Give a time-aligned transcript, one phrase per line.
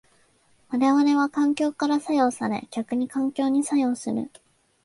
[0.71, 4.31] 我々は環境から作用され逆に環境に作用する。